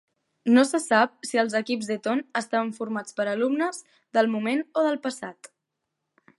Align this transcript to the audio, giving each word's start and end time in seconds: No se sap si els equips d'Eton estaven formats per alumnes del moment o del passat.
No 0.53 0.61
se 0.67 0.79
sap 0.85 1.11
si 1.31 1.41
els 1.41 1.57
equips 1.59 1.91
d'Eton 1.91 2.23
estaven 2.41 2.73
formats 2.79 3.19
per 3.21 3.29
alumnes 3.35 3.83
del 4.19 4.33
moment 4.37 4.65
o 4.83 4.87
del 4.89 5.01
passat. 5.09 5.55